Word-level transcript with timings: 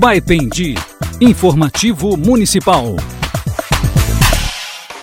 Baipendi. 0.00 0.76
Informativo 1.20 2.16
Municipal. 2.16 2.96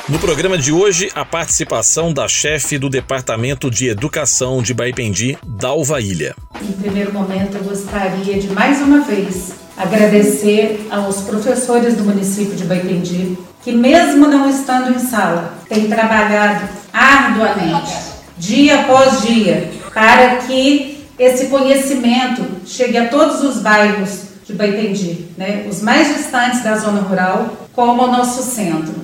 No 0.09 0.17
programa 0.17 0.57
de 0.57 0.71
hoje, 0.71 1.11
a 1.13 1.23
participação 1.23 2.11
da 2.11 2.27
chefe 2.27 2.79
do 2.79 2.89
Departamento 2.89 3.70
de 3.70 3.89
Educação 3.89 4.59
de 4.59 4.73
Baipendi, 4.73 5.38
Dalva 5.45 6.02
Ilha. 6.02 6.36
Em 6.59 6.71
primeiro 6.71 7.13
momento, 7.13 7.57
eu 7.57 7.63
gostaria 7.63 8.39
de 8.39 8.47
mais 8.47 8.81
uma 8.81 9.02
vez 9.02 9.54
agradecer 9.77 10.88
aos 10.89 11.18
professores 11.18 11.95
do 11.95 12.04
município 12.04 12.55
de 12.55 12.64
Baipendi, 12.64 13.38
que 13.64 13.73
mesmo 13.73 14.27
não 14.27 14.50
estando 14.50 14.95
em 14.95 15.00
sala, 15.00 15.59
têm 15.70 15.88
trabalhado 15.88 16.68
arduamente, 16.91 17.93
dia 18.36 18.82
após 18.82 19.21
dia, 19.21 19.70
para 19.93 20.38
que 20.38 21.05
esse 21.20 21.50
conhecimento 21.50 22.43
chegue 22.66 22.98
a 22.98 23.09
todos 23.09 23.43
os 23.43 23.61
bairros 23.61 24.27
de 24.47 24.53
Baipendi, 24.53 25.25
né? 25.37 25.67
os 25.69 25.81
mais 25.81 26.15
distantes 26.15 26.63
da 26.63 26.77
zona 26.77 27.01
rural, 27.01 27.67
como 27.73 28.03
o 28.03 28.11
nosso 28.11 28.41
centro. 28.41 28.95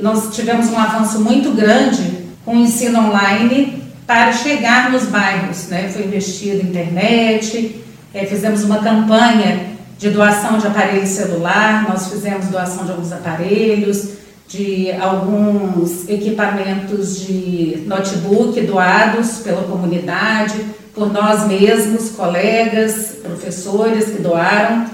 Nós 0.00 0.34
tivemos 0.34 0.68
um 0.70 0.78
avanço 0.78 1.20
muito 1.20 1.50
grande 1.50 2.22
com 2.44 2.56
o 2.56 2.60
ensino 2.60 3.00
online 3.00 3.82
para 4.06 4.32
chegar 4.32 4.92
nos 4.92 5.04
bairros. 5.06 5.66
Né? 5.66 5.88
Foi 5.92 6.04
investido 6.04 6.66
internet, 6.66 7.82
é, 8.14 8.24
fizemos 8.26 8.62
uma 8.62 8.78
campanha 8.78 9.72
de 9.98 10.10
doação 10.10 10.58
de 10.58 10.66
aparelho 10.68 11.06
celular, 11.06 11.88
nós 11.88 12.08
fizemos 12.08 12.46
doação 12.46 12.84
de 12.84 12.92
alguns 12.92 13.12
aparelhos, 13.12 14.08
de 14.46 14.92
alguns 14.92 16.08
equipamentos 16.08 17.20
de 17.20 17.82
notebook 17.86 18.60
doados 18.60 19.38
pela 19.38 19.62
comunidade, 19.62 20.54
por 20.94 21.12
nós 21.12 21.46
mesmos, 21.46 22.10
colegas, 22.10 23.16
professores 23.22 24.06
que 24.06 24.22
doaram 24.22 24.86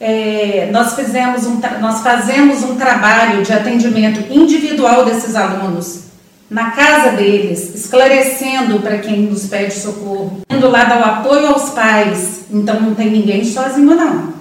é, 0.00 0.70
nós, 0.72 0.94
fizemos 0.94 1.44
um, 1.44 1.60
nós 1.78 2.02
fazemos 2.02 2.62
um 2.62 2.76
trabalho 2.76 3.42
de 3.42 3.52
atendimento 3.52 4.32
individual 4.32 5.04
desses 5.04 5.36
alunos, 5.36 6.04
na 6.48 6.70
casa 6.70 7.10
deles, 7.12 7.74
esclarecendo 7.74 8.80
para 8.80 8.98
quem 8.98 9.26
nos 9.26 9.46
pede 9.46 9.74
socorro, 9.74 10.40
indo 10.50 10.70
lá 10.70 10.84
dar 10.84 11.00
o 11.00 11.04
apoio 11.04 11.48
aos 11.48 11.70
pais, 11.70 12.40
então 12.50 12.80
não 12.80 12.94
tem 12.94 13.10
ninguém 13.10 13.44
sozinho 13.44 13.94
não. 13.94 14.32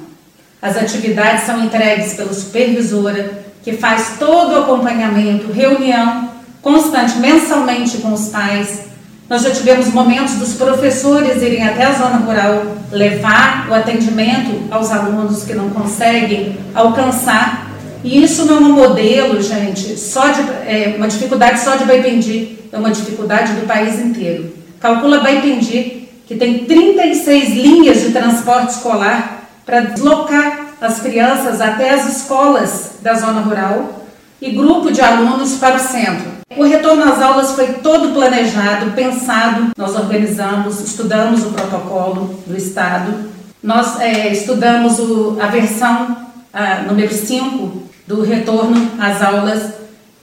As 0.61 0.78
atividades 0.78 1.45
são 1.45 1.63
entregues 1.63 2.13
pela 2.13 2.34
supervisora, 2.34 3.44
que 3.61 3.73
faz 3.73 4.16
todo 4.17 4.53
o 4.53 4.59
acompanhamento, 4.59 5.52
reunião 5.52 6.30
constante, 6.61 7.17
mensalmente 7.17 7.97
com 7.97 8.13
os 8.13 8.30
pais, 8.30 8.88
nós 9.30 9.44
já 9.44 9.52
tivemos 9.52 9.94
momentos 9.94 10.35
dos 10.35 10.55
professores 10.55 11.41
irem 11.44 11.63
até 11.63 11.85
a 11.85 11.94
zona 11.94 12.17
rural 12.17 12.66
levar 12.91 13.67
o 13.69 13.73
atendimento 13.75 14.63
aos 14.72 14.89
alunos 14.89 15.44
que 15.44 15.53
não 15.53 15.69
conseguem 15.69 16.58
alcançar. 16.73 17.69
E 18.03 18.23
isso 18.23 18.45
não 18.45 18.57
é 18.57 18.59
um 18.61 18.73
modelo, 18.73 19.39
gente, 19.39 20.00
só 20.00 20.30
de, 20.30 20.41
é, 20.66 20.95
uma 20.97 21.07
dificuldade 21.07 21.59
só 21.59 21.75
de 21.75 21.85
Baipendi, 21.85 22.57
é 22.72 22.77
uma 22.77 22.89
dificuldade 22.89 23.53
do 23.53 23.67
país 23.67 24.00
inteiro. 24.00 24.52
Calcula 24.80 25.19
Baipendi, 25.19 26.07
que 26.25 26.35
tem 26.35 26.66
36 26.66 27.50
linhas 27.50 28.02
de 28.02 28.11
transporte 28.11 28.69
escolar 28.69 29.44
para 29.63 29.81
deslocar 29.81 30.69
as 30.81 31.02
crianças 31.02 31.61
até 31.61 31.91
as 31.91 32.17
escolas 32.17 32.94
da 33.02 33.13
zona 33.13 33.41
rural 33.41 33.98
e 34.41 34.51
grupo 34.51 34.91
de 34.91 35.01
alunos 35.01 35.55
para 35.55 35.75
o 35.75 35.79
centro. 35.79 36.39
O 36.55 36.63
retorno 36.63 37.03
às 37.03 37.21
aulas 37.21 37.51
foi 37.51 37.73
todo 37.73 38.13
planejado, 38.13 38.91
pensado. 38.91 39.71
Nós 39.77 39.95
organizamos, 39.95 40.79
estudamos 40.79 41.43
o 41.45 41.49
protocolo 41.51 42.41
do 42.47 42.57
Estado, 42.57 43.29
nós 43.61 43.99
é, 43.99 44.31
estudamos 44.31 44.99
o, 44.99 45.37
a 45.39 45.47
versão 45.47 46.17
a, 46.53 46.83
número 46.83 47.13
5 47.13 47.83
do 48.07 48.23
retorno 48.23 48.91
às 48.97 49.22
aulas 49.22 49.73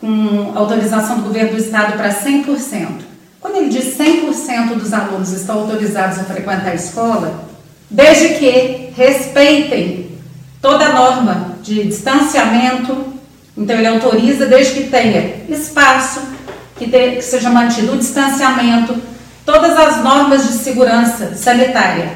com 0.00 0.52
autorização 0.54 1.16
do 1.16 1.24
governo 1.24 1.52
do 1.52 1.58
Estado 1.58 1.96
para 1.96 2.10
100%. 2.10 2.88
Quando 3.40 3.56
ele 3.56 3.68
diz 3.68 3.96
100% 3.96 4.74
dos 4.74 4.92
alunos 4.92 5.32
estão 5.32 5.60
autorizados 5.60 6.18
a 6.18 6.24
frequentar 6.24 6.70
a 6.70 6.74
escola, 6.74 7.44
desde 7.90 8.34
que 8.34 8.90
respeitem 8.96 10.10
toda 10.60 10.86
a 10.86 10.92
norma 10.92 11.56
de 11.62 11.84
distanciamento 11.84 13.15
então 13.56 13.76
ele 13.76 13.86
autoriza 13.86 14.46
desde 14.46 14.74
que 14.74 14.90
tenha 14.90 15.44
espaço, 15.48 16.20
que, 16.76 16.86
que 16.86 17.22
seja 17.22 17.48
mantido 17.48 17.92
o 17.92 17.96
distanciamento, 17.96 18.94
todas 19.44 19.76
as 19.78 20.02
normas 20.02 20.46
de 20.46 20.54
segurança 20.54 21.34
sanitária. 21.34 22.12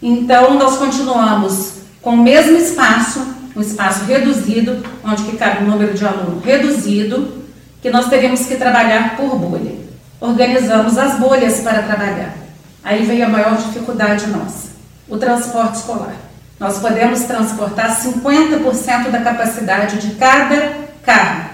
Então 0.00 0.54
nós 0.54 0.78
continuamos 0.78 1.72
com 2.00 2.10
o 2.10 2.16
mesmo 2.16 2.56
espaço, 2.56 3.20
um 3.54 3.60
espaço 3.60 4.04
reduzido, 4.04 4.82
onde 5.04 5.24
que 5.24 5.36
cabe 5.36 5.64
um 5.64 5.68
número 5.68 5.92
de 5.92 6.06
aluno 6.06 6.40
reduzido, 6.40 7.36
que 7.82 7.90
nós 7.90 8.08
teríamos 8.08 8.46
que 8.46 8.56
trabalhar 8.56 9.16
por 9.16 9.36
bolha. 9.36 9.74
Organizamos 10.20 10.96
as 10.96 11.18
bolhas 11.18 11.60
para 11.60 11.82
trabalhar. 11.82 12.34
Aí 12.82 13.04
veio 13.04 13.26
a 13.26 13.28
maior 13.28 13.56
dificuldade 13.56 14.26
nossa, 14.28 14.68
o 15.08 15.18
transporte 15.18 15.76
escolar. 15.76 16.27
Nós 16.58 16.78
podemos 16.78 17.20
transportar 17.20 18.00
50% 18.00 19.10
da 19.10 19.20
capacidade 19.20 19.98
de 19.98 20.14
cada 20.16 20.88
carro. 21.02 21.50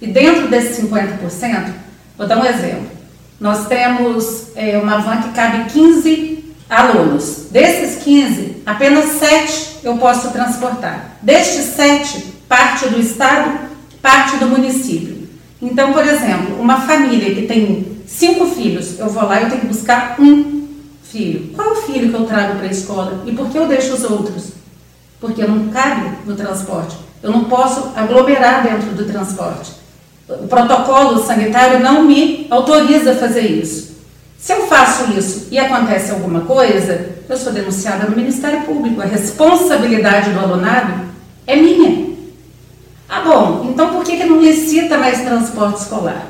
E 0.00 0.06
dentro 0.06 0.48
desses 0.48 0.84
50%, 0.84 1.72
vou 2.18 2.26
dar 2.26 2.38
um 2.38 2.44
exemplo. 2.44 2.90
Nós 3.40 3.66
temos 3.66 4.48
é, 4.56 4.76
uma 4.78 4.98
van 4.98 5.22
que 5.22 5.30
cabe 5.30 5.70
15 5.70 6.54
alunos. 6.68 7.48
Desses 7.50 8.02
15, 8.02 8.62
apenas 8.66 9.04
7 9.18 9.80
eu 9.84 9.96
posso 9.96 10.30
transportar. 10.30 11.16
Destes 11.22 11.74
7, 11.76 12.18
parte 12.48 12.88
do 12.88 13.00
estado, 13.00 13.60
parte 14.00 14.36
do 14.38 14.46
município. 14.46 15.28
Então, 15.60 15.92
por 15.92 16.04
exemplo, 16.04 16.60
uma 16.60 16.80
família 16.80 17.32
que 17.34 17.46
tem 17.46 18.02
cinco 18.06 18.46
filhos, 18.46 18.98
eu 18.98 19.08
vou 19.08 19.22
lá 19.22 19.40
e 19.40 19.46
tenho 19.46 19.60
que 19.60 19.66
buscar 19.68 20.16
um 20.18 20.51
filho. 21.12 21.50
Qual 21.54 21.76
filho 21.76 22.08
que 22.08 22.14
eu 22.14 22.24
trago 22.24 22.56
para 22.56 22.66
a 22.66 22.70
escola 22.70 23.22
e 23.26 23.32
por 23.32 23.50
que 23.50 23.58
eu 23.58 23.68
deixo 23.68 23.92
os 23.92 24.02
outros? 24.02 24.52
Porque 25.20 25.44
não 25.44 25.68
cabe 25.68 26.16
no 26.26 26.34
transporte. 26.34 26.96
Eu 27.22 27.30
não 27.30 27.44
posso 27.44 27.92
aglomerar 27.94 28.64
dentro 28.64 28.90
do 28.90 29.04
transporte. 29.04 29.72
O 30.28 30.48
protocolo 30.48 31.22
sanitário 31.22 31.80
não 31.80 32.02
me 32.02 32.46
autoriza 32.50 33.12
a 33.12 33.16
fazer 33.16 33.42
isso. 33.42 33.92
Se 34.38 34.52
eu 34.52 34.66
faço 34.66 35.12
isso 35.12 35.48
e 35.52 35.58
acontece 35.58 36.10
alguma 36.10 36.40
coisa, 36.40 37.10
eu 37.28 37.36
sou 37.36 37.52
denunciada 37.52 38.08
no 38.08 38.16
Ministério 38.16 38.62
Público. 38.62 39.00
A 39.00 39.04
responsabilidade 39.04 40.30
do 40.30 40.40
alunado 40.40 41.04
é 41.46 41.54
minha. 41.54 42.12
Ah, 43.08 43.20
bom, 43.20 43.68
então 43.70 43.90
por 43.90 44.02
que, 44.02 44.16
que 44.16 44.24
não 44.24 44.40
licita 44.40 44.98
mais 44.98 45.20
transporte 45.20 45.82
escolar? 45.82 46.26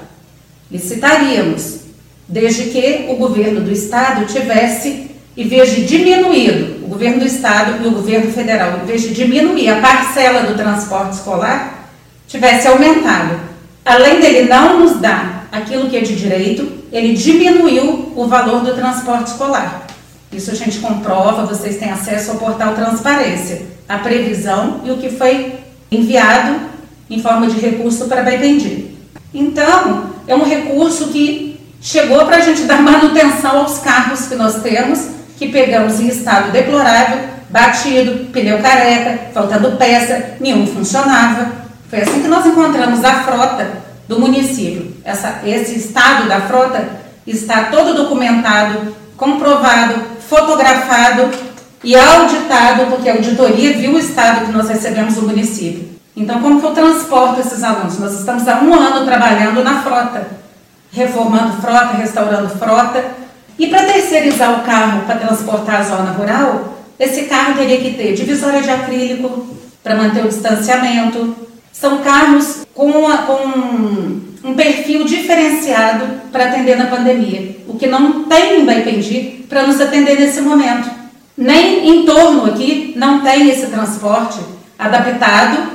Licitaríamos 0.71 1.82
desde 2.29 2.65
que 2.65 3.07
o 3.09 3.17
governo 3.17 3.61
do 3.61 3.71
estado 3.71 4.27
tivesse, 4.27 5.11
em 5.37 5.49
vez 5.49 5.75
de 5.75 5.85
diminuído, 5.87 6.85
o 6.85 6.89
governo 6.89 7.21
do 7.21 7.27
estado 7.27 7.83
e 7.83 7.89
o 7.89 7.93
governo 7.93 8.31
federal, 8.33 8.81
em 8.83 8.87
vez 8.87 9.03
de 9.03 9.15
diminuir 9.15 9.69
a 9.69 9.81
parcela 9.81 10.43
do 10.43 10.55
transporte 10.55 11.15
escolar, 11.15 11.89
tivesse 12.27 12.69
aumentado. 12.69 13.41
Além 13.85 14.21
dele 14.21 14.49
não 14.49 14.81
nos 14.81 15.01
dar 15.01 15.49
aquilo 15.51 15.91
que 15.91 15.97
é 15.97 16.01
de 16.01 16.15
direito, 16.15 16.71
ele 16.93 17.15
diminuiu 17.15 18.13
o 18.15 18.27
valor 18.27 18.63
do 18.63 18.75
transporte 18.75 19.29
escolar. 19.29 19.87
Isso 20.33 20.51
a 20.51 20.55
gente 20.55 20.79
comprova, 20.79 21.45
vocês 21.45 21.77
têm 21.77 21.91
acesso 21.91 22.31
ao 22.31 22.37
portal 22.39 22.75
Transparência, 22.75 23.63
a 23.89 23.99
previsão 23.99 24.81
e 24.85 24.91
o 24.91 24.97
que 24.97 25.11
foi 25.11 25.55
enviado 25.91 26.61
em 27.11 27.21
forma 27.21 27.47
de 27.49 27.61
recurso 27.61 28.07
para 28.07 28.23
Baipendi. 28.23 28.93
Então, 29.35 30.11
é 30.27 30.35
um 30.35 30.45
recurso 30.45 31.09
que 31.09 31.52
chegou 31.83 32.25
para 32.25 32.37
a 32.37 32.41
gente 32.41 32.63
dar 32.63 32.81
manutenção 32.81 33.59
aos 33.59 33.79
carros 33.79 34.27
que 34.27 34.37
nós 34.37 34.63
temos, 34.63 35.09
que 35.37 35.49
pegamos 35.49 35.99
em 35.99 36.07
estado 36.07 36.53
deplorável, 36.53 37.19
batido, 37.51 38.31
pneu 38.31 38.61
careca, 38.61 39.31
faltando 39.35 39.73
peça, 39.73 40.37
nenhum 40.41 40.67
funcionava. 40.67 41.51
Foi 41.91 42.01
assim 42.01 42.23
que 42.23 42.29
nós 42.29 42.47
encontramos 42.47 43.05
a 43.05 43.25
frota 43.25 43.67
do 44.09 44.21
município. 44.21 44.97
Essa, 45.05 45.41
esse 45.45 45.77
estado 45.77 46.29
da 46.29 46.41
frota 46.43 46.89
está 47.27 47.65
todo 47.65 47.95
documentado, 47.95 48.97
comprovado, 49.17 49.95
fotografado 50.29 51.29
e 51.83 51.97
auditado, 51.97 52.87
porque 52.87 53.09
a 53.09 53.15
auditoria 53.15 53.75
viu 53.75 53.95
o 53.95 53.99
estado 53.99 54.47
que 54.47 54.53
nós 54.53 54.69
recebemos 54.69 55.17
do 55.17 55.23
município. 55.23 55.91
Então, 56.17 56.41
como 56.41 56.61
que 56.61 56.67
eu 56.67 56.73
transporto 56.73 57.41
esses 57.41 57.63
alunos? 57.65 57.99
Nós 57.99 58.19
estamos 58.19 58.47
há 58.47 58.61
um 58.61 58.73
ano 58.73 59.05
trabalhando 59.05 59.65
na 59.65 59.83
frota 59.83 60.42
reformando 60.93 61.61
frota, 61.61 61.97
restaurando 61.97 62.49
frota. 62.51 63.05
E 63.59 63.67
para 63.67 63.85
terceirizar 63.85 64.61
o 64.61 64.65
carro 64.65 65.03
para 65.07 65.17
transportar 65.17 65.81
a 65.81 65.85
zona 65.85 66.13
rural, 66.13 66.79
esse 66.99 67.23
carro 67.23 67.55
teria 67.55 67.81
que 67.81 67.95
ter 67.95 68.15
divisória 68.15 68.63
de 68.63 68.71
acrílico 68.71 69.47
para 69.83 69.97
manter 69.97 70.25
o 70.25 70.29
distanciamento. 70.29 71.35
São 71.73 71.99
carros 71.99 72.65
com, 72.75 73.09
a, 73.09 73.19
com 73.19 73.43
um 74.45 74.55
perfil 74.55 75.05
diferenciado 75.05 76.07
para 76.31 76.45
atender 76.45 76.77
na 76.77 76.87
pandemia, 76.87 77.57
o 77.67 77.77
que 77.77 77.87
não 77.87 78.25
tem 78.25 78.61
em 78.61 78.65
Baipendi 78.65 79.45
para 79.49 79.67
nos 79.67 79.81
atender 79.81 80.19
nesse 80.19 80.41
momento. 80.41 80.91
Nem 81.37 81.89
em 81.89 82.05
torno 82.05 82.47
aqui 82.47 82.93
não 82.97 83.21
tem 83.21 83.49
esse 83.49 83.67
transporte 83.67 84.39
adaptado 84.79 85.73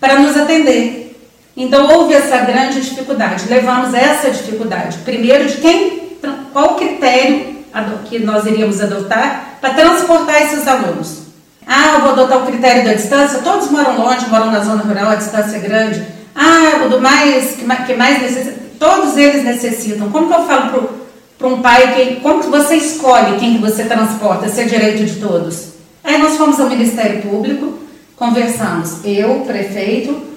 para 0.00 0.18
nos 0.18 0.36
atender. 0.36 1.09
Então 1.56 1.88
houve 1.88 2.14
essa 2.14 2.38
grande 2.38 2.80
dificuldade. 2.80 3.48
Levamos 3.48 3.92
essa 3.94 4.30
dificuldade, 4.30 4.98
primeiro 4.98 5.46
de 5.46 5.56
quem, 5.58 6.16
qual 6.52 6.76
critério 6.76 7.60
que 8.08 8.18
nós 8.18 8.46
iríamos 8.46 8.80
adotar 8.80 9.58
para 9.60 9.74
transportar 9.74 10.42
esses 10.42 10.66
alunos. 10.66 11.20
Ah, 11.66 11.94
eu 11.94 12.00
vou 12.00 12.10
adotar 12.12 12.42
o 12.42 12.46
critério 12.46 12.84
da 12.84 12.94
distância. 12.94 13.40
Todos 13.40 13.70
moram 13.70 13.96
longe, 13.98 14.26
moram 14.28 14.50
na 14.50 14.60
zona 14.60 14.82
rural, 14.82 15.10
a 15.10 15.14
distância 15.14 15.56
é 15.56 15.60
grande. 15.60 16.04
Ah, 16.34 16.84
o 16.84 16.88
do 16.88 17.00
mais 17.00 17.56
que 17.56 17.94
mais 17.94 18.22
necessita. 18.22 18.60
Todos 18.78 19.16
eles 19.16 19.44
necessitam. 19.44 20.10
Como 20.10 20.26
que 20.26 20.34
eu 20.34 20.46
falo 20.46 20.90
para 21.38 21.48
um 21.48 21.60
pai 21.60 21.94
que 21.94 22.16
como 22.16 22.42
que 22.42 22.48
você 22.48 22.76
escolhe 22.76 23.38
quem 23.38 23.54
que 23.54 23.60
você 23.60 23.84
transporta? 23.84 24.48
Se 24.48 24.62
é 24.62 24.64
direito 24.64 25.04
de 25.04 25.20
todos. 25.20 25.70
Aí 26.02 26.18
nós 26.18 26.36
fomos 26.36 26.58
ao 26.58 26.68
Ministério 26.68 27.22
Público, 27.22 27.78
conversamos. 28.16 29.04
Eu, 29.04 29.40
prefeito, 29.46 30.29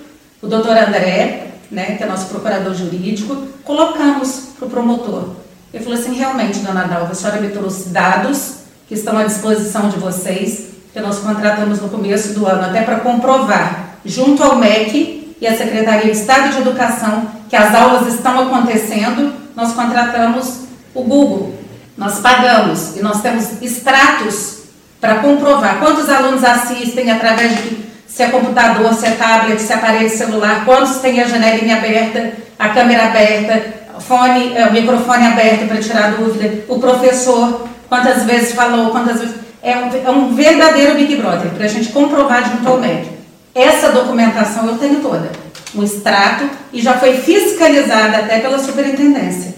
o 0.44 0.48
doutor 0.48 0.75
André, 0.75 1.54
né, 1.72 1.95
que 1.95 2.04
é 2.04 2.06
nosso 2.06 2.25
procurador 2.25 2.75
jurídico, 2.75 3.48
colocamos 3.63 4.50
para 4.60 4.68
o 4.68 4.69
promotor. 4.69 5.30
Ele 5.74 5.81
falou 5.81 5.98
assim, 5.98 6.13
realmente, 6.13 6.60
dona 6.60 6.84
Dalva, 6.84 7.13
a 7.13 7.16
senhora 7.16 7.40
me 7.40 7.48
trouxe 7.48 7.90
dados 7.90 8.56
que 8.86 8.94
estão 8.94 9.18
à 9.18 9.24
disposição 9.24 9.88
de 9.88 9.98
vocês, 9.98 10.66
que 10.92 11.00
nós 11.00 11.19
contratamos 11.19 11.80
no 11.80 11.88
começo 11.88 12.34
do 12.34 12.45
ano, 12.45 12.66
até 12.66 12.81
para 12.81 13.00
comprovar, 13.00 13.95
junto 14.06 14.44
ao 14.44 14.57
MEC 14.57 15.38
e 15.40 15.48
à 15.48 15.57
Secretaria 15.57 16.12
de 16.12 16.19
Estado 16.19 16.51
de 16.51 16.60
Educação, 16.60 17.25
que 17.50 17.56
as 17.56 17.74
aulas 17.74 18.13
estão 18.13 18.38
acontecendo, 18.42 19.34
nós 19.56 19.72
contratamos 19.72 20.66
o 20.94 21.04
Google. 21.04 21.56
Nós 21.98 22.19
pagamos 22.19 22.98
e 22.98 23.01
nós 23.01 23.22
temos 23.22 23.62
extratos 23.62 24.63
para 25.00 25.19
comprovar 25.19 25.80
quantos 25.80 26.10
alunos 26.10 26.44
assistem 26.44 27.10
através 27.10 27.63
de 27.63 27.93
se 28.13 28.21
é 28.21 28.27
computador, 28.27 28.94
se 28.94 29.07
é 29.07 29.12
tablet, 29.12 29.60
se 29.60 29.74
é 29.74 29.75
aparelho 29.75 30.10
celular, 30.10 30.65
quantos 30.65 30.98
têm 30.98 31.19
a 31.19 31.27
janelinha 31.27 31.77
aberta, 31.77 32.33
a 32.60 32.69
câmera 32.69 33.06
aberta, 33.06 33.63
fone, 34.01 34.56
é, 34.56 34.68
o 34.68 34.71
microfone 34.71 35.25
aberto 35.25 35.68
para 35.68 35.81
tirar 35.81 36.12
dúvida, 36.12 36.63
o 36.68 36.77
professor, 36.77 37.68
quantas 37.89 38.21
vezes 38.24 38.54
falou, 38.54 38.92
quantas 38.92 39.19
vezes. 39.19 39.36
É 39.63 39.77
um, 39.77 39.89
é 40.06 40.12
um 40.12 40.36
verdadeiro 40.36 40.94
Big 40.94 41.15
Brother, 41.15 41.50
para 41.51 41.65
a 41.65 41.68
gente 41.68 41.89
comprovar 41.89 42.48
junto 42.51 42.68
ao 42.68 42.77
MEC. 42.77 43.10
Essa 43.56 43.89
documentação 43.89 44.68
eu 44.68 44.77
tenho 44.77 45.00
toda, 45.00 45.31
um 45.74 45.81
extrato, 45.81 46.48
e 46.71 46.81
já 46.81 46.94
foi 46.94 47.18
fiscalizada 47.18 48.18
até 48.18 48.39
pela 48.39 48.60
superintendência. 48.60 49.56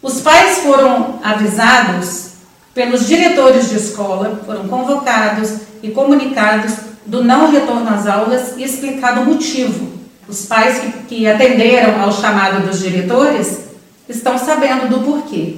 Os 0.00 0.20
pais 0.22 0.58
foram 0.58 1.18
avisados 1.22 2.28
pelos 2.72 3.06
diretores 3.06 3.68
de 3.68 3.76
escola, 3.76 4.40
foram 4.46 4.66
convocados 4.66 5.56
e 5.82 5.90
comunicados 5.90 6.88
do 7.08 7.24
não 7.24 7.50
retorno 7.50 7.88
às 7.88 8.06
aulas 8.06 8.54
e 8.56 8.62
explicado 8.62 9.22
o 9.22 9.24
motivo. 9.24 9.88
Os 10.28 10.44
pais 10.44 10.78
que, 10.78 10.92
que 11.08 11.26
atenderam 11.26 12.02
ao 12.02 12.12
chamado 12.12 12.66
dos 12.66 12.80
diretores 12.80 13.60
estão 14.06 14.36
sabendo 14.38 14.88
do 14.88 15.00
porquê. 15.00 15.56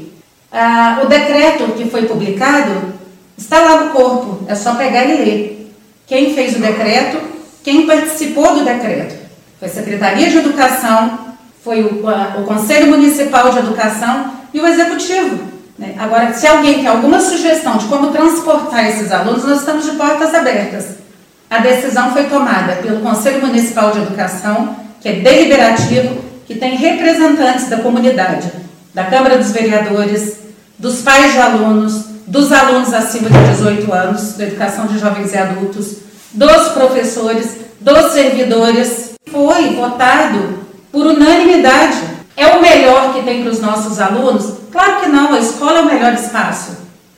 Ah, 0.53 1.01
o 1.03 1.07
decreto 1.07 1.73
que 1.73 1.91
foi 1.91 2.07
publicado 2.07 2.95
está 3.37 3.61
lá 3.61 3.81
no 3.81 3.91
corpo, 3.91 4.45
é 4.47 4.55
só 4.55 4.75
pegar 4.77 5.05
e 5.05 5.17
ler. 5.17 5.75
Quem 6.07 6.35
fez 6.35 6.55
o 6.55 6.61
decreto, 6.61 7.21
quem 7.65 7.87
participou 7.87 8.55
do 8.55 8.65
decreto. 8.65 9.19
Foi 9.59 9.69
a 9.69 9.71
Secretaria 9.71 10.31
de 10.31 10.39
Educação, 10.39 11.19
foi 11.65 11.83
o, 11.83 12.05
o 12.41 12.45
Conselho 12.45 12.89
Municipal 12.89 13.51
de 13.51 13.59
Educação 13.59 14.33
e 14.55 14.61
o 14.61 14.67
Executivo. 14.67 15.41
Né? 15.77 15.97
Agora, 15.99 16.33
se 16.33 16.47
alguém 16.47 16.83
quer 16.83 16.89
alguma 16.89 17.21
sugestão 17.21 17.77
de 17.77 17.87
como 17.87 18.13
transportar 18.13 18.89
esses 18.89 19.11
alunos, 19.11 19.45
nós 19.45 19.61
estamos 19.61 19.85
de 19.85 19.93
portas 19.93 20.35
abertas. 20.35 21.01
A 21.51 21.59
decisão 21.59 22.13
foi 22.13 22.25
tomada 22.25 22.77
pelo 22.77 23.01
Conselho 23.01 23.45
Municipal 23.45 23.91
de 23.91 23.99
Educação, 23.99 24.77
que 25.01 25.09
é 25.09 25.13
deliberativo, 25.15 26.23
que 26.47 26.55
tem 26.55 26.77
representantes 26.77 27.69
da 27.69 27.79
comunidade, 27.79 28.53
da 28.95 29.07
Câmara 29.07 29.37
dos 29.37 29.51
Vereadores, 29.51 30.39
dos 30.79 31.01
pais 31.03 31.33
de 31.33 31.39
alunos, 31.39 32.05
dos 32.25 32.53
alunos 32.53 32.95
acima 32.95 33.29
de 33.29 33.51
18 33.51 33.93
anos, 33.93 34.35
da 34.35 34.45
educação 34.45 34.87
de 34.87 34.97
jovens 35.01 35.33
e 35.33 35.39
adultos, 35.39 35.97
dos 36.33 36.69
professores, 36.69 37.57
dos 37.81 38.13
servidores. 38.13 39.15
Foi 39.29 39.75
votado 39.75 40.61
por 40.93 41.05
unanimidade. 41.05 41.99
É 42.37 42.47
o 42.47 42.63
melhor 42.63 43.13
que 43.13 43.25
tem 43.25 43.43
para 43.43 43.51
os 43.51 43.61
nossos 43.61 43.99
alunos? 43.99 44.55
Claro 44.71 45.01
que 45.01 45.09
não, 45.09 45.35
a 45.35 45.41
escola 45.41 45.81
é 45.81 45.83
o 45.83 45.87
melhor 45.87 46.15
espaço. 46.15 46.77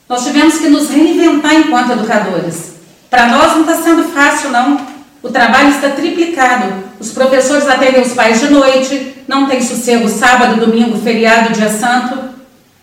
Nós 0.08 0.24
tivemos 0.24 0.56
que 0.56 0.68
nos 0.68 0.88
reinventar 0.88 1.54
enquanto 1.54 1.92
educadores. 1.92 2.71
Para 3.12 3.26
nós 3.26 3.52
não 3.52 3.60
está 3.60 3.74
sendo 3.74 4.04
fácil, 4.04 4.48
não. 4.48 4.80
O 5.22 5.28
trabalho 5.28 5.68
está 5.68 5.90
triplicado. 5.90 6.72
Os 6.98 7.10
professores 7.10 7.68
atendem 7.68 8.00
os 8.00 8.14
pais 8.14 8.40
de 8.40 8.48
noite, 8.48 9.22
não 9.28 9.46
tem 9.46 9.60
sossego 9.60 10.08
sábado, 10.08 10.58
domingo, 10.58 10.96
feriado, 10.96 11.52
dia 11.52 11.68
santo, 11.68 12.18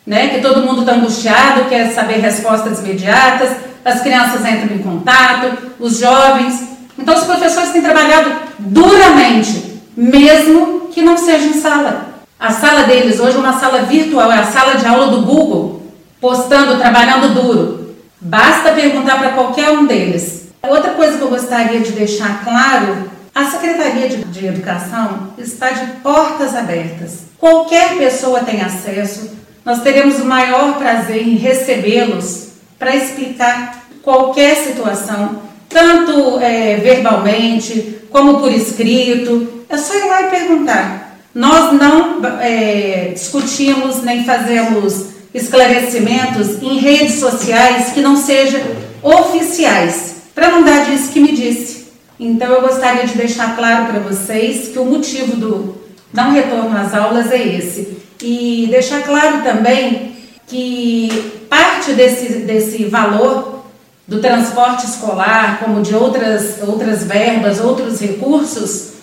né? 0.06 0.28
Que 0.28 0.40
todo 0.40 0.62
mundo 0.62 0.82
está 0.82 0.94
angustiado, 0.94 1.66
quer 1.66 1.92
saber 1.94 2.20
respostas 2.20 2.78
imediatas, 2.78 3.50
as 3.84 4.02
crianças 4.02 4.42
entram 4.42 4.76
em 4.76 4.84
contato, 4.84 5.52
os 5.80 5.98
jovens. 5.98 6.64
Então 6.96 7.16
os 7.16 7.24
professores 7.24 7.72
têm 7.72 7.82
trabalhado 7.82 8.32
duramente, 8.60 9.82
mesmo 9.98 10.90
que 10.94 11.02
não 11.02 11.18
seja 11.18 11.48
em 11.48 11.60
sala. 11.60 12.22
A 12.40 12.52
sala 12.52 12.84
deles 12.84 13.20
hoje 13.20 13.36
é 13.36 13.40
uma 13.40 13.60
sala 13.60 13.82
virtual, 13.82 14.32
é 14.32 14.38
a 14.38 14.46
sala 14.46 14.76
de 14.76 14.86
aula 14.86 15.08
do 15.08 15.24
Google, 15.24 15.82
postando, 16.22 16.78
trabalhando 16.78 17.34
duro. 17.34 17.79
Basta 18.22 18.74
perguntar 18.74 19.18
para 19.18 19.32
qualquer 19.32 19.70
um 19.72 19.86
deles. 19.86 20.50
Outra 20.62 20.92
coisa 20.92 21.18
que 21.18 21.24
eu 21.24 21.30
gostaria 21.30 21.80
de 21.80 21.94
deixar 21.94 22.44
claro, 22.44 23.10
a 23.34 23.46
Secretaria 23.46 24.10
de, 24.10 24.26
de 24.26 24.46
Educação 24.46 25.30
está 25.38 25.70
de 25.70 25.86
portas 26.02 26.54
abertas. 26.54 27.20
Qualquer 27.38 27.98
pessoa 27.98 28.42
tem 28.42 28.62
acesso. 28.62 29.32
Nós 29.64 29.82
teremos 29.82 30.20
o 30.20 30.26
maior 30.26 30.78
prazer 30.78 31.26
em 31.26 31.38
recebê-los 31.38 32.50
para 32.78 32.94
explicar 32.94 33.86
qualquer 34.02 34.56
situação, 34.58 35.42
tanto 35.70 36.40
é, 36.40 36.76
verbalmente 36.78 38.00
como 38.10 38.40
por 38.40 38.52
escrito. 38.52 39.64
É 39.70 39.78
só 39.78 39.96
ir 39.96 40.06
lá 40.10 40.24
e 40.24 40.30
perguntar. 40.30 41.18
Nós 41.34 41.72
não 41.72 42.20
é, 42.42 43.12
discutimos 43.14 44.04
nem 44.04 44.26
fazemos 44.26 45.19
esclarecimentos 45.34 46.62
em 46.62 46.80
redes 46.80 47.20
sociais 47.20 47.92
que 47.94 48.02
não 48.02 48.16
sejam 48.16 48.62
oficiais 49.02 50.16
para 50.34 50.50
não 50.50 50.64
dar 50.64 50.86
disso 50.86 51.12
que 51.12 51.20
me 51.20 51.32
disse. 51.32 51.88
Então 52.20 52.52
eu 52.52 52.62
gostaria 52.62 53.06
de 53.06 53.16
deixar 53.16 53.56
claro 53.56 53.86
para 53.86 54.00
vocês 54.00 54.70
que 54.70 54.80
o 54.80 54.86
motivo 54.86 55.36
do 55.36 55.76
não 56.14 56.32
retorno 56.32 56.76
às 56.78 56.94
aulas 56.94 57.32
é 57.32 57.42
esse. 57.42 57.98
E 58.22 58.68
deixar 58.70 59.04
claro 59.04 59.42
também 59.42 60.16
que 60.48 61.44
parte 61.50 61.94
desse, 61.94 62.40
desse 62.40 62.86
valor 62.86 63.64
do 64.08 64.20
transporte 64.20 64.86
escolar, 64.88 65.60
como 65.60 65.82
de 65.82 65.96
outras, 65.96 66.58
outras 66.68 67.04
verbas, 67.04 67.60
outros 67.60 68.02
recursos, 68.02 68.94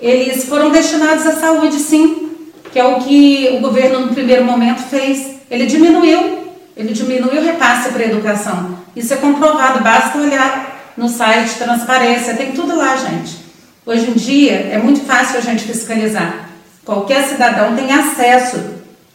eles 0.00 0.44
foram 0.44 0.70
destinados 0.70 1.26
à 1.26 1.32
saúde, 1.32 1.76
sim, 1.76 2.29
que 2.72 2.78
é 2.78 2.84
o 2.84 3.00
que 3.00 3.50
o 3.56 3.60
governo 3.60 4.06
no 4.06 4.14
primeiro 4.14 4.44
momento 4.44 4.82
fez. 4.82 5.36
Ele 5.50 5.66
diminuiu, 5.66 6.52
ele 6.76 6.92
diminuiu 6.92 7.40
o 7.40 7.44
repasse 7.44 7.90
para 7.90 8.02
a 8.02 8.06
educação. 8.06 8.78
Isso 8.94 9.12
é 9.12 9.16
comprovado, 9.16 9.82
basta 9.82 10.18
olhar 10.18 10.92
no 10.96 11.08
site 11.08 11.58
Transparência, 11.58 12.34
tem 12.34 12.52
tudo 12.52 12.76
lá, 12.76 12.96
gente. 12.96 13.38
Hoje 13.84 14.10
em 14.10 14.14
dia 14.14 14.52
é 14.72 14.78
muito 14.78 15.00
fácil 15.00 15.38
a 15.38 15.40
gente 15.40 15.64
fiscalizar. 15.64 16.50
Qualquer 16.84 17.24
cidadão 17.24 17.74
tem 17.74 17.92
acesso 17.92 18.58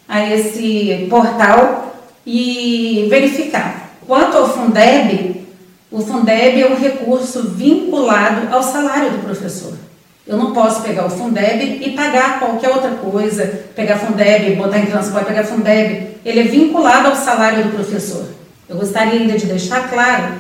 a 0.07 0.29
esse 0.29 1.07
portal 1.09 1.95
e 2.25 3.07
verificar. 3.09 3.91
Quanto 4.05 4.37
ao 4.37 4.49
Fundeb, 4.49 5.45
o 5.91 6.01
Fundeb 6.01 6.61
é 6.61 6.67
um 6.67 6.75
recurso 6.75 7.49
vinculado 7.49 8.53
ao 8.53 8.61
salário 8.61 9.11
do 9.11 9.19
professor. 9.19 9.74
Eu 10.27 10.37
não 10.37 10.53
posso 10.53 10.81
pegar 10.81 11.05
o 11.05 11.09
Fundeb 11.09 11.81
e 11.85 11.91
pagar 11.91 12.39
qualquer 12.39 12.69
outra 12.69 12.91
coisa, 12.91 13.45
pegar 13.75 13.97
Fundeb, 13.97 14.55
botar 14.55 14.79
em 14.79 14.87
transporte, 14.87 15.27
pegar 15.27 15.43
Fundeb. 15.43 16.15
Ele 16.25 16.39
é 16.39 16.43
vinculado 16.43 17.09
ao 17.09 17.15
salário 17.15 17.63
do 17.63 17.75
professor. 17.75 18.25
Eu 18.67 18.77
gostaria 18.77 19.19
ainda 19.19 19.37
de 19.37 19.45
deixar 19.45 19.87
claro 19.87 20.33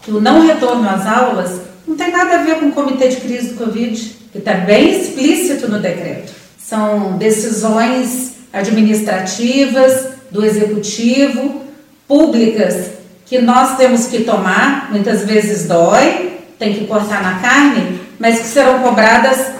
que 0.00 0.12
o 0.12 0.20
não 0.20 0.46
retorno 0.46 0.88
às 0.88 1.04
aulas 1.06 1.60
não 1.86 1.96
tem 1.96 2.12
nada 2.12 2.36
a 2.36 2.42
ver 2.44 2.60
com 2.60 2.66
o 2.66 2.72
comitê 2.72 3.08
de 3.08 3.16
crise 3.16 3.54
do 3.54 3.64
Covid, 3.64 4.16
que 4.30 4.38
está 4.38 4.54
bem 4.54 5.00
explícito 5.00 5.68
no 5.68 5.80
decreto. 5.80 6.32
São 6.56 7.18
decisões 7.18 8.34
administrativas 8.52 10.08
do 10.30 10.44
executivo, 10.44 11.62
públicas, 12.06 12.92
que 13.26 13.40
nós 13.40 13.76
temos 13.76 14.06
que 14.06 14.22
tomar, 14.22 14.90
muitas 14.90 15.24
vezes 15.24 15.66
dói, 15.66 16.38
tem 16.58 16.74
que 16.74 16.86
cortar 16.86 17.22
na 17.22 17.40
carne, 17.40 18.00
mas 18.22 18.38
que 18.38 18.46
serão 18.46 18.78
cobradas 18.78 19.52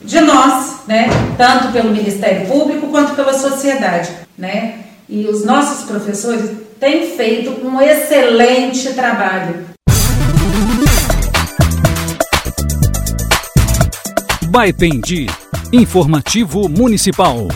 de 0.00 0.20
nós, 0.20 0.78
né? 0.88 1.08
Tanto 1.38 1.70
pelo 1.70 1.92
Ministério 1.92 2.48
Público 2.48 2.88
quanto 2.88 3.14
pela 3.14 3.32
sociedade, 3.32 4.10
né? 4.36 4.80
E 5.08 5.24
os 5.28 5.44
nossos 5.44 5.84
professores 5.84 6.50
têm 6.80 7.16
feito 7.16 7.64
um 7.64 7.80
excelente 7.80 8.92
trabalho. 8.94 9.66
Baipendi, 14.48 15.26
informativo 15.72 16.68
municipal. 16.68 17.46